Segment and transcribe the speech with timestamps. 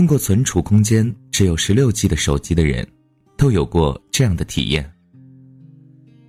[0.00, 2.88] 用过存储空间只有十六 G 的手机的人，
[3.36, 4.90] 都有过这样的体验。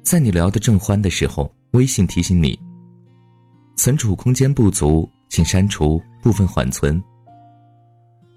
[0.04, 2.60] 在你聊得正欢的时候，微信提醒你：
[3.78, 7.02] 存储空间不足，请删除部分缓存。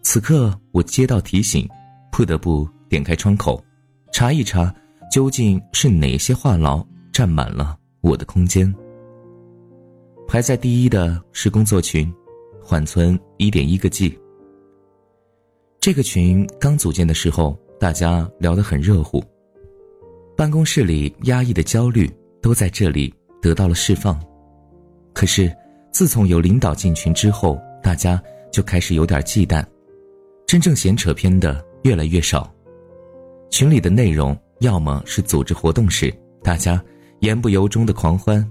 [0.05, 1.69] 此刻我接到提醒，
[2.13, 3.61] 不得不点开窗口，
[4.13, 4.73] 查一查
[5.11, 8.73] 究竟是哪些话痨占满了我的空间。
[10.29, 12.15] 排在第一的是工作群，
[12.63, 14.17] 缓存一点一个 G。
[15.85, 19.23] 这个群刚组建的时候，大家聊得很热乎，
[20.35, 24.19] 办公室里压抑的焦虑都在这里得到了释放。
[25.13, 25.55] 可是，
[25.93, 28.19] 自从有领导进群之后，大家
[28.51, 29.63] 就开始有点忌惮，
[30.47, 32.51] 真正闲扯篇的越来越少。
[33.51, 36.11] 群里的内容要么是组织活动时
[36.43, 36.83] 大家
[37.21, 38.43] 言不由衷的狂欢，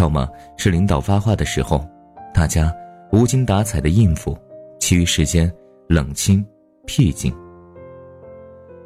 [0.00, 0.26] 要么
[0.56, 1.86] 是领导发话的时候，
[2.32, 2.74] 大家
[3.12, 4.34] 无精打采的应付，
[4.80, 5.52] 其余时间
[5.86, 6.42] 冷清。
[6.88, 7.32] 僻静。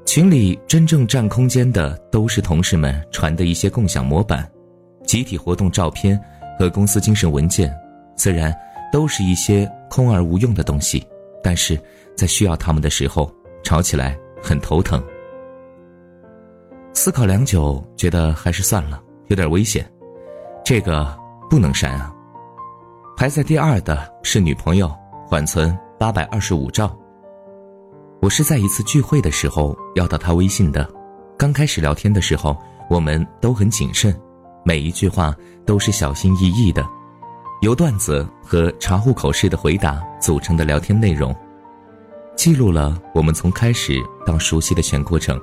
[0.04, 4.46] 群里真正占空间的都是同事们传的一些共享模板、
[5.06, 6.20] 集体活动照片
[6.58, 7.72] 和公司精神文件。
[8.16, 8.54] 虽然
[8.92, 11.06] 都是一些空而无用的东西，
[11.42, 11.80] 但是
[12.16, 15.02] 在需要他们的时候，吵起来很头疼。
[16.92, 19.90] 思考良久，觉得还是算了，有点危险。
[20.64, 21.16] 这个
[21.48, 22.12] 不能删啊。
[23.16, 24.92] 排在第二的是女朋友，
[25.26, 26.94] 缓存八百二十五兆。
[28.22, 30.88] 我是在一次聚会的时候要到他微信的，
[31.36, 32.56] 刚开始聊天的时候，
[32.88, 34.16] 我们都很谨慎，
[34.64, 35.34] 每一句话
[35.66, 36.88] 都是小心翼翼的，
[37.62, 41.34] 由段子和查户口式的回答组成的聊天内容，
[42.36, 45.36] 记录了我们从开始到熟悉的全过程。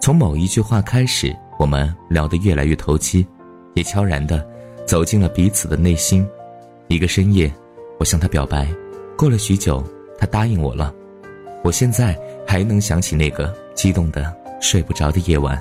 [0.00, 3.26] 从某一句话开始，我们聊得越来越投机，
[3.74, 4.48] 也悄然的
[4.86, 6.24] 走进了彼此的内心。
[6.86, 7.52] 一个深夜，
[7.98, 8.68] 我向他表白，
[9.18, 9.82] 过了许久，
[10.16, 10.94] 他答应我了。
[11.62, 15.60] 我现在还能想起那个激动的睡不着的夜晚。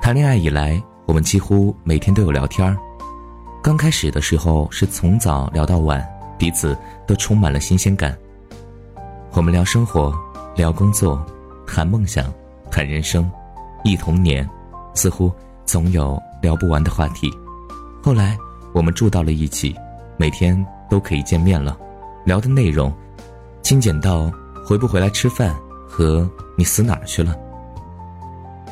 [0.00, 2.76] 谈恋爱以来，我们几乎每天都有聊天儿。
[3.62, 6.04] 刚开始的时候是从早聊到晚，
[6.38, 8.16] 彼此都充满了新鲜感。
[9.32, 10.12] 我们聊生活，
[10.54, 11.24] 聊工作，
[11.66, 12.32] 谈梦想，
[12.70, 13.30] 谈人生，
[13.84, 14.48] 忆童年，
[14.94, 15.32] 似乎
[15.64, 17.30] 总有聊不完的话题。
[18.02, 18.36] 后来
[18.72, 19.74] 我们住到了一起，
[20.16, 21.76] 每天都可以见面了，
[22.24, 22.92] 聊的内容
[23.60, 24.32] 精简到。
[24.64, 25.54] 回不回来吃饭？
[25.94, 27.36] 和你死哪儿去了？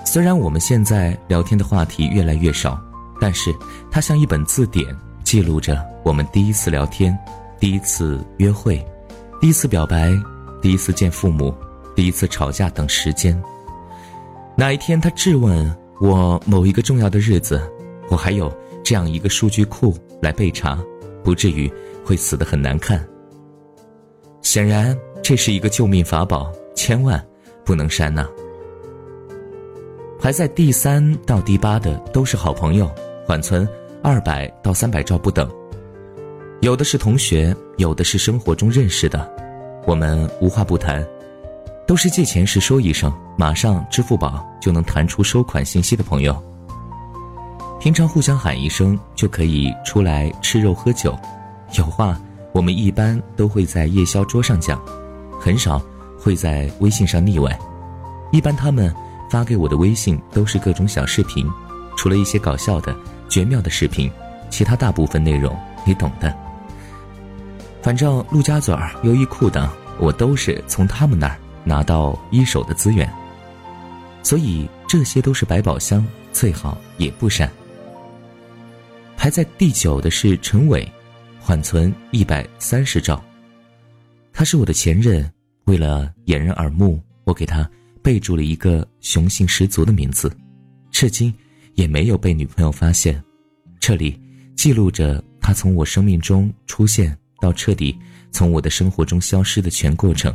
[0.07, 2.81] 虽然我们现在聊天的话题越来越少，
[3.21, 3.55] 但是
[3.91, 4.87] 它像一本字典，
[5.23, 7.17] 记录着我们第一次聊天、
[7.59, 8.83] 第一次约会、
[9.39, 10.19] 第一次表白、
[10.63, 11.55] 第一次见父母、
[11.95, 13.39] 第一次吵架等时间。
[14.57, 17.61] 哪一天他质问我某一个重要的日子，
[18.09, 18.51] 我还有
[18.83, 20.83] 这样一个数据库来备查，
[21.23, 21.71] 不至于
[22.03, 23.07] 会死得很难看。
[24.41, 24.97] 显然。
[25.23, 27.25] 这是一个救命法宝，千万
[27.65, 28.27] 不能删呐！
[30.19, 32.91] 排在第三到第八的都是好朋友，
[33.27, 33.69] 缓存
[34.03, 35.49] 二百到三百兆不等。
[36.61, 39.31] 有的是同学，有的是生活中认识的，
[39.87, 41.07] 我们无话不谈，
[41.87, 46.37] 都是借钱时说一声，马上支付宝就能弹出收款信息的朋友。
[47.79, 51.17] 平常互相喊一声就可以出来吃肉喝酒，
[51.79, 52.21] 有话
[52.53, 54.83] 我们一般都会在夜宵桌上讲。
[55.41, 55.83] 很少
[56.19, 57.59] 会在微信上腻歪，
[58.31, 58.95] 一般他们
[59.31, 61.49] 发给我的微信都是各种小视频，
[61.97, 62.95] 除了一些搞笑的、
[63.27, 64.13] 绝妙的视频，
[64.51, 66.33] 其他大部分内容你懂的。
[67.81, 69.67] 反正陆家嘴、优衣库等，
[69.99, 73.11] 我都是从他们那儿拿到一手的资源，
[74.23, 77.51] 所以这些都是百宝箱，最好也不删。
[79.17, 80.87] 排在第九的是陈伟，
[81.41, 83.23] 缓存一百三十兆。
[84.33, 85.31] 他是我的前任，
[85.65, 87.69] 为了掩人耳目，我给他
[88.03, 90.31] 备注了一个雄性十足的名字，
[90.91, 91.33] 至今
[91.75, 93.23] 也没有被女朋友发现。
[93.79, 94.19] 这里
[94.55, 97.97] 记录着他从我生命中出现到彻底
[98.31, 100.35] 从我的生活中消失的全过程，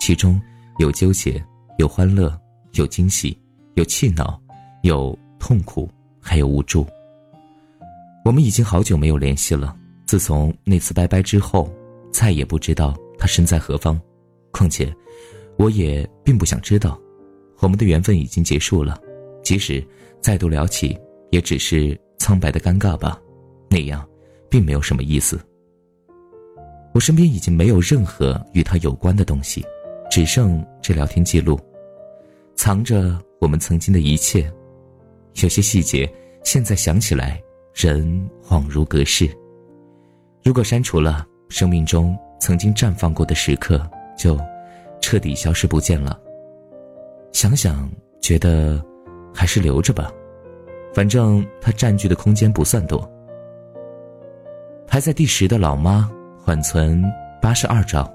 [0.00, 0.40] 其中
[0.78, 1.44] 有纠结，
[1.78, 2.36] 有欢乐，
[2.74, 3.36] 有惊喜，
[3.74, 4.40] 有气恼，
[4.82, 5.90] 有痛苦，
[6.20, 6.86] 还有无助。
[8.24, 9.76] 我们已经好久没有联系了，
[10.06, 11.70] 自从那次拜拜之后，
[12.12, 12.96] 再也不知道。
[13.18, 14.00] 他身在何方？
[14.52, 14.94] 况且，
[15.56, 17.00] 我也并不想知道。
[17.60, 19.00] 我们的缘分已经结束了，
[19.42, 19.84] 即使
[20.20, 20.98] 再度聊起，
[21.30, 23.20] 也只是苍白的尴尬吧。
[23.68, 24.06] 那样，
[24.48, 25.40] 并没有什么意思。
[26.92, 29.64] 我身边已经没有任何与他有关的东西，
[30.10, 31.58] 只剩这聊天记录，
[32.54, 34.52] 藏着我们曾经的一切。
[35.42, 36.08] 有些细节，
[36.44, 37.42] 现在想起来，
[37.74, 39.28] 人恍如隔世。
[40.44, 42.16] 如果删除了，生命中。
[42.44, 43.80] 曾经绽放过的时刻，
[44.18, 44.38] 就
[45.00, 46.20] 彻底消失不见了。
[47.32, 48.78] 想想觉得
[49.34, 50.12] 还是留着吧，
[50.92, 53.10] 反正它占据的空间不算多。
[54.86, 56.06] 排在第十的老妈
[56.38, 57.02] 缓存
[57.40, 58.12] 八十二兆。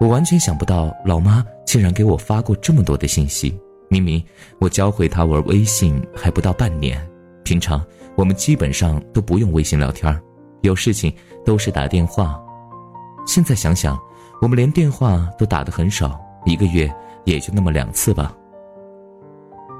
[0.00, 3.54] 我完全想不到老妈竟然给我发过这么多的信息。
[3.90, 4.24] 明明
[4.58, 6.98] 我教会她玩微信还不到半年，
[7.44, 7.84] 平常
[8.16, 10.18] 我们基本上都不用微信聊天
[10.62, 12.42] 有事情都是打电话。
[13.26, 13.98] 现在想想，
[14.40, 16.92] 我们连电话都打得很少，一个月
[17.24, 18.34] 也就那么两次吧。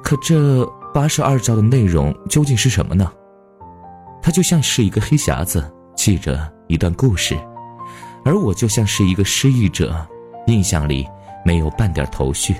[0.03, 3.13] 可这八十二兆的内容究竟是什么呢？
[4.21, 5.65] 它就像是一个黑匣子，
[5.97, 7.37] 记着一段故事，
[8.25, 9.95] 而我就像是一个失忆者，
[10.47, 11.07] 印象里
[11.45, 12.55] 没有半点头绪。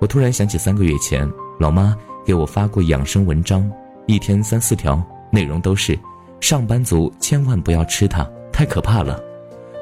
[0.00, 1.28] 我突然想起三个月前，
[1.58, 3.68] 老妈给我发过养生文章，
[4.06, 5.98] 一天三四条，内容都是：
[6.40, 9.18] 上班族千万不要吃它，太可怕了；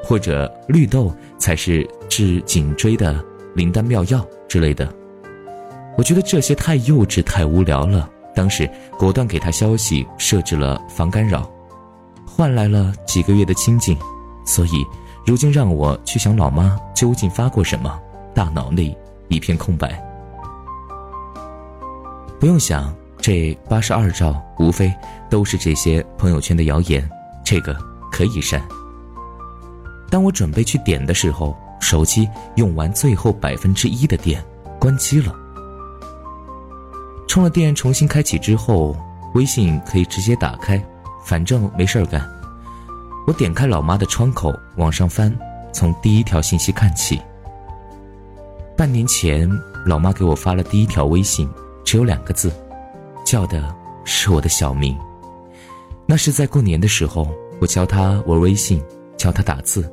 [0.03, 3.23] 或者绿豆才是治颈椎的
[3.53, 4.91] 灵丹妙药之类的。
[5.95, 8.09] 我觉得这些太幼稚、太无聊了。
[8.35, 8.67] 当时
[8.97, 11.47] 果断给他消息设置了防干扰，
[12.25, 13.95] 换来了几个月的清静。
[14.43, 14.83] 所以，
[15.23, 18.01] 如今让我去想老妈究竟发过什么，
[18.33, 18.97] 大脑内
[19.27, 20.03] 一片空白。
[22.39, 22.91] 不用想，
[23.21, 24.91] 这八十二兆无非
[25.29, 27.07] 都是这些朋友圈的谣言，
[27.45, 27.77] 这个
[28.13, 28.61] 可以删。
[30.11, 34.45] 当我准备去点的时候，手机用完最后百分之一的电，
[34.79, 35.35] 关机了。
[37.27, 38.95] 充了电，重新开启之后，
[39.33, 40.79] 微信可以直接打开，
[41.25, 42.23] 反正没事儿干。
[43.25, 45.35] 我点开老妈的窗口，往上翻，
[45.73, 47.19] 从第一条信息看起。
[48.77, 49.49] 半年前，
[49.85, 51.49] 老妈给我发了第一条微信，
[51.83, 52.53] 只有两个字，
[53.25, 53.73] 叫的
[54.03, 54.95] 是我的小名。
[56.05, 57.27] 那是在过年的时候，
[57.63, 58.83] 我教他玩微信，
[59.15, 59.89] 教他打字，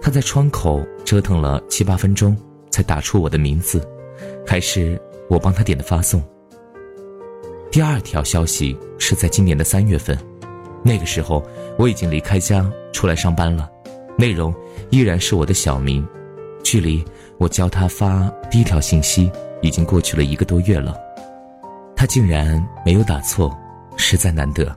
[0.00, 2.34] 他在窗口折腾了七八分钟，
[2.70, 3.86] 才打出我的名字，
[4.46, 4.98] 还是
[5.28, 6.24] 我帮他点的发送。
[7.70, 10.18] 第二条消息是在今年的三月份，
[10.82, 11.44] 那个时候
[11.78, 13.70] 我已经离开家出来上班了，
[14.16, 14.54] 内容
[14.88, 16.02] 依然是我的小名，
[16.64, 17.04] 距离
[17.36, 20.96] 我教他发第一条信息已经过去了一个多月了，
[21.94, 23.54] 他竟然没有打错，
[23.98, 24.74] 实在难得。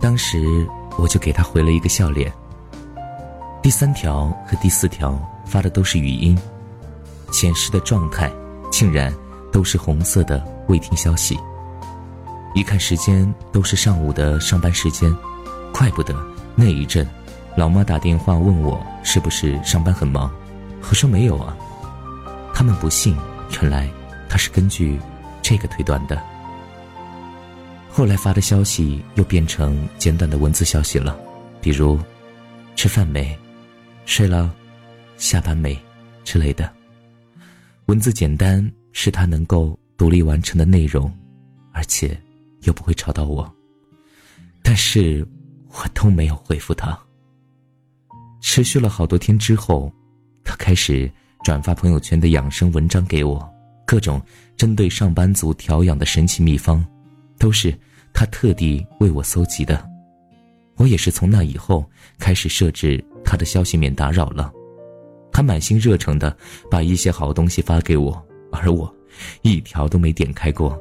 [0.00, 0.66] 当时
[0.98, 2.32] 我就给他回了一个笑脸。
[3.62, 6.36] 第三条和第四条发的都是语音，
[7.32, 8.30] 显示的状态
[8.70, 9.12] 竟然
[9.52, 11.38] 都是红色的未听消息。
[12.54, 15.14] 一看时间，都是上午的上班时间，
[15.72, 16.14] 怪不得
[16.54, 17.08] 那一阵，
[17.56, 20.30] 老妈打电话问我是不是上班很忙，
[20.90, 21.56] 我说没有啊。
[22.52, 23.16] 他们不信，
[23.52, 23.88] 原来
[24.28, 25.00] 他是根据
[25.40, 26.20] 这个推断的。
[27.94, 31.14] 后来发的消息又变成简短的文字消息了，
[31.60, 32.00] 比如
[32.74, 33.38] “吃饭没？
[34.06, 34.50] 睡了？
[35.18, 35.78] 下班没？”
[36.24, 36.72] 之类的。
[37.86, 41.12] 文字简单，是他能够独立完成的内容，
[41.72, 42.18] 而且。
[42.62, 43.52] 又不会吵到我，
[44.62, 45.26] 但是
[45.70, 46.96] 我都没有回复他。
[48.40, 49.92] 持续了好多天之后，
[50.44, 51.10] 他开始
[51.42, 53.52] 转发朋友圈的养生文章给我，
[53.84, 54.22] 各种
[54.56, 56.86] 针对上班族调养的神奇秘方，
[57.38, 57.76] 都是
[58.12, 59.88] 他特地为我搜集的。
[60.76, 61.84] 我也是从那以后
[62.18, 64.52] 开始设置他的消息免打扰了。
[65.30, 66.36] 他满心热诚的
[66.70, 68.92] 把一些好东西发给我，而我
[69.42, 70.80] 一条都没点开过。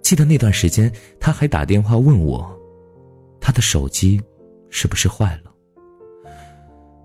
[0.00, 2.48] 记得那段时间，他还打电话问我，
[3.40, 4.20] 他的手机
[4.68, 5.52] 是不是坏了。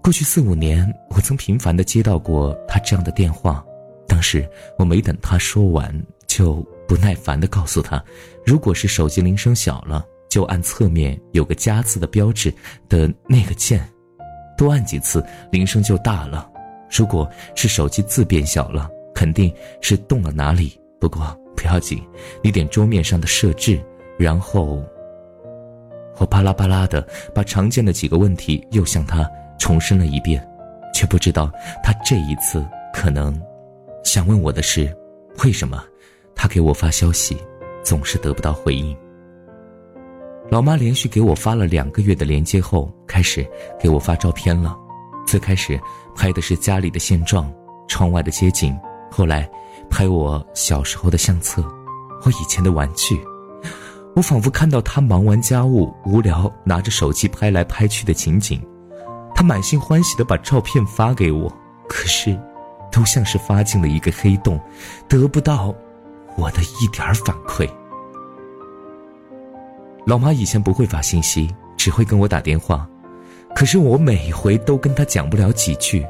[0.03, 3.63] 过去四五年，我曾频繁的接到过他这样的电话。
[4.07, 5.93] 当时我没等他说完，
[6.27, 8.03] 就不耐烦的告诉他，
[8.45, 12.53] 如果是手机铃声小了，就按侧面有个加字的标志
[12.87, 13.87] 的那个键，
[14.57, 16.49] 多按几次铃声就大了。
[16.95, 20.79] 如果是手机字变小了，肯定是动了哪里。
[20.99, 21.35] 不过。
[21.59, 21.99] 不要紧，
[22.43, 23.83] 你点桌面上的设置，
[24.15, 24.79] 然后
[26.19, 27.01] 我巴拉巴拉的
[27.33, 30.47] 把常见的几个问题又向他重申了一遍，
[30.93, 33.35] 却不知道他这一次可能
[34.03, 34.95] 想问我的是，
[35.43, 35.83] 为什么
[36.37, 37.35] 他给我发消息
[37.83, 38.95] 总是得不到回应。
[40.49, 43.45] 老妈连续给我发了两个月的连接后，开始
[43.77, 44.77] 给我发照片了，
[45.25, 45.77] 最开始
[46.15, 47.51] 拍的是家里的现状，
[47.87, 48.77] 窗外的街景，
[49.11, 49.49] 后来。
[49.89, 51.63] 拍我小时候的相册，
[52.25, 53.17] 我以前的玩具，
[54.17, 58.61] 我仿佛看到他忙完家务无聊拿着手机拍来拍去的情景，
[59.33, 61.49] 他满心欢喜的把照片发给我，
[61.87, 62.37] 可是，
[62.91, 64.59] 都像是发进了一个黑洞，
[65.07, 65.73] 得不到
[66.37, 67.69] 我的一点反馈。
[70.05, 72.87] 老妈以前不会发信息，只会跟我打电话，
[73.53, 76.05] 可是我每回都跟她讲不了几句。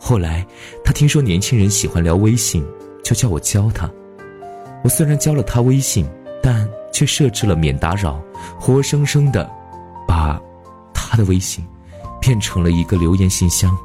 [0.00, 0.44] 后来，
[0.82, 2.66] 她听说年轻人喜欢聊微信，
[3.04, 3.88] 就叫我教她。
[4.82, 6.08] 我虽然教了她微信，
[6.42, 8.20] 但却设置了免打扰，
[8.58, 9.48] 活生生的
[10.06, 10.40] 把
[10.92, 11.64] 她的微信
[12.20, 13.76] 变成了一个留言信箱。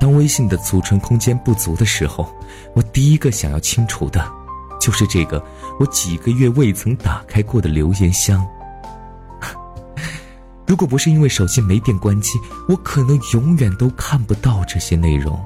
[0.00, 2.26] 当微信的储存空间不足的时候，
[2.74, 4.22] 我第一个想要清除的，
[4.84, 5.42] 就是这个
[5.80, 8.46] 我几个月未曾打开过的留言箱。
[10.68, 12.38] 如果不是因为手机没电关机，
[12.68, 15.42] 我可能永远都看不到这些内容。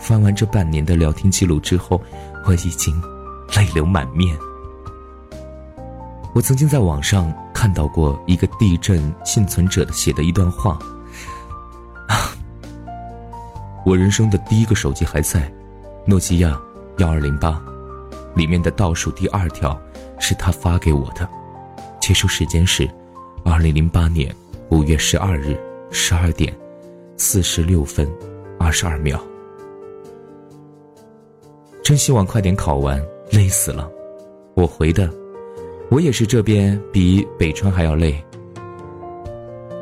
[0.00, 2.02] 翻完这半年的聊天记录之后，
[2.44, 3.00] 我已经
[3.54, 4.36] 泪流满面。
[6.34, 10.76] 我曾经在网上看到过一个地震幸存者写的一段话：
[12.08, 12.34] 啊，
[13.86, 15.48] 我人生的第一个手机还在，
[16.04, 16.60] 诺基亚
[16.98, 17.62] 幺二零八，
[18.34, 19.80] 里面的倒数第二条
[20.18, 21.28] 是他发给我的，
[22.00, 22.88] 接收时间是。
[23.42, 24.32] 二零零八年
[24.68, 25.58] 五月十二日
[25.90, 26.54] 十二点
[27.16, 28.06] 四十六分
[28.58, 29.18] 二十二秒，
[31.82, 33.90] 真希望快点考完，累死了。
[34.52, 35.10] 我回的，
[35.90, 38.22] 我也是这边比北川还要累。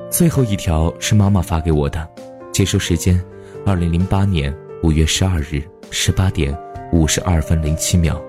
[0.08, 2.08] 最后一条是妈妈发给我的，
[2.52, 3.20] 接收时间
[3.66, 6.56] 二零零八年五月十二日十八点
[6.92, 8.22] 五十二分零七秒。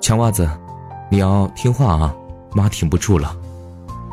[0.00, 0.48] 强袜子，
[1.10, 2.14] 你要听话啊。
[2.52, 3.36] 妈挺不住了，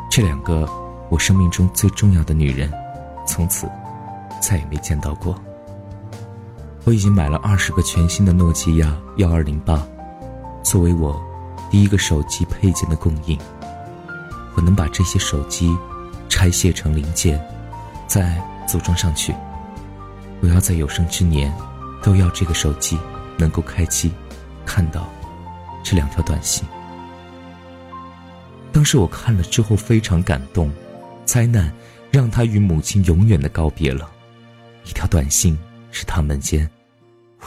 [0.08, 0.64] 这两个
[1.08, 2.72] 我生命中最重要的女人，
[3.26, 3.68] 从此
[4.40, 5.34] 再也没见到过。
[6.84, 9.84] 我已经买了二十个全新的诺基亚幺二零八，
[10.62, 11.20] 作为我
[11.68, 13.36] 第一个手机配件的供应。
[14.54, 15.76] 我能把这些手机
[16.28, 17.44] 拆卸成零件，
[18.06, 19.34] 再组装上去。
[20.40, 21.52] 我要在有生之年，
[22.04, 22.96] 都要这个手机
[23.36, 24.12] 能够开机，
[24.64, 25.08] 看到
[25.82, 26.66] 这两条短信。
[28.72, 30.70] 当时我看了之后非常感动，
[31.24, 31.72] 灾难
[32.10, 34.10] 让他与母亲永远的告别了。
[34.84, 35.58] 一条短信
[35.90, 36.68] 是他们间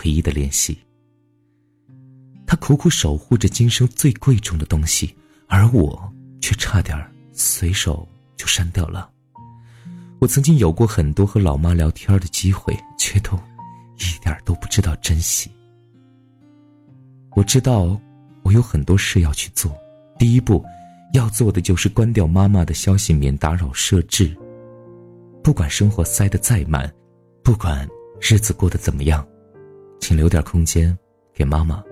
[0.04, 0.78] 唯一的联系。
[2.46, 5.16] 他苦苦守护着今生最贵重的东西，
[5.48, 6.12] 而我
[6.42, 7.00] 却差点
[7.32, 9.10] 随手就删掉了。
[10.20, 13.40] 我曾经有过很多和老妈聊天的机会，却都
[13.98, 15.50] 一点都不知道珍惜。
[17.36, 18.00] 我知道
[18.52, 19.72] 有很多事要去做，
[20.18, 20.64] 第一步。
[21.14, 24.34] 要做的就是关掉妈妈的消息免打扰设置。
[25.44, 26.90] 不管生活塞得再满，
[27.44, 27.86] 不管
[28.22, 29.28] 日子过得怎么样，
[30.00, 30.98] 请留点空间
[31.34, 31.84] 给妈妈。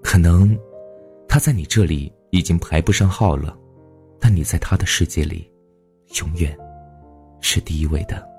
[0.00, 0.56] 可能，
[1.26, 3.58] 她在你这里已经排不上号了，
[4.20, 5.50] 但你在她的世界里，
[6.20, 6.56] 永远
[7.40, 8.29] 是第一位的。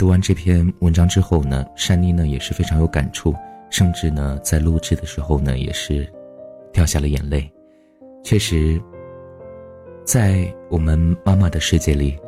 [0.00, 3.34] 读完这篇文章之后呢，珊妮呢也是非常有感触，
[3.68, 6.10] 甚至呢在录制的时候呢也是
[6.72, 7.46] 掉下了眼泪。
[8.24, 8.80] 确实，
[10.02, 12.18] 在我们妈妈的世界里，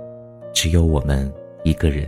[0.53, 1.33] 只有我们
[1.65, 2.07] 一个人，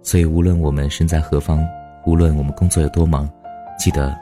[0.00, 1.62] 所以无论我们身在何方，
[2.06, 3.30] 无论我们工作有多忙，
[3.78, 4.16] 记得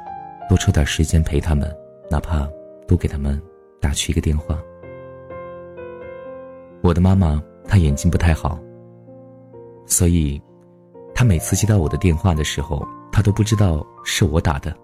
[0.48, 1.72] 多抽点时间陪他们，
[2.10, 2.50] 哪怕
[2.88, 3.40] 多给他们
[3.80, 4.60] 打去一个电话。
[6.82, 8.58] 我的妈妈她眼睛不太好，
[9.86, 10.42] 所以。
[11.20, 14.74] 他每次接到我的电话的时候，他都不知道是我打的，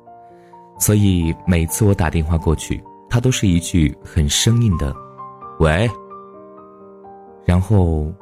[0.78, 4.94] 所以每次我打电话过去，他都是一句很生硬的
[5.60, 5.90] “喂”，
[7.46, 8.12] 然后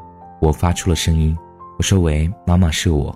[0.41, 1.37] 我发出了声音，
[1.77, 3.13] 我说：“喂，妈妈，是我。”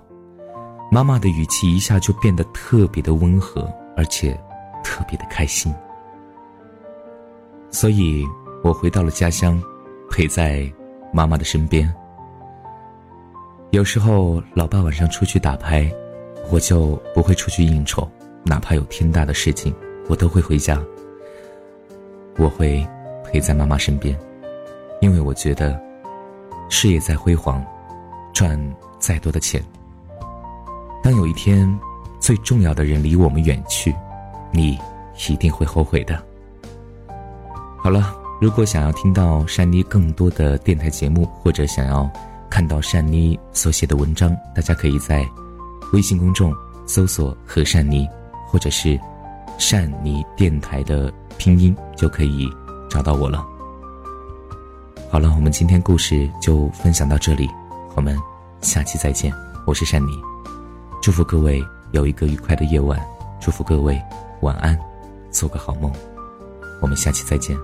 [0.91, 4.37] 妈妈的语气一下就变得特别的温和，而且
[4.83, 5.73] 特别的开心。
[7.69, 8.27] 所以
[8.65, 9.63] 我回到了家乡，
[10.11, 10.69] 陪在
[11.13, 11.89] 妈妈的身边。
[13.71, 15.87] 有时候，老爸晚上出去打牌，
[16.49, 18.09] 我就不会出去应酬，
[18.43, 19.71] 哪怕有天大的事情，
[20.07, 20.81] 我都会回家。
[22.39, 22.83] 我会
[23.23, 24.17] 陪在妈妈身边，
[25.01, 25.79] 因为我觉得，
[26.67, 27.63] 事业再辉煌，
[28.33, 28.59] 赚
[28.97, 29.63] 再多的钱，
[31.03, 31.79] 当有一天
[32.19, 33.93] 最重要的人离我们远去，
[34.51, 34.79] 你
[35.29, 36.19] 一定会后悔的。
[37.77, 42.09] 好了，如果想要听到珊妮更多的电台节目，或者想要。
[42.49, 45.25] 看到善妮所写的文章，大家可以在
[45.93, 46.53] 微信公众
[46.85, 48.07] 搜索“和善妮”
[48.47, 48.99] 或者是
[49.57, 52.49] “善妮电台”的拼音，就可以
[52.89, 53.45] 找到我了。
[55.09, 57.49] 好了，我们今天故事就分享到这里，
[57.95, 58.17] 我们
[58.61, 59.33] 下期再见。
[59.65, 60.11] 我是善妮，
[61.01, 62.99] 祝福各位有一个愉快的夜晚，
[63.39, 64.01] 祝福各位
[64.41, 64.77] 晚安，
[65.31, 65.91] 做个好梦。
[66.81, 67.57] 我们下期再见。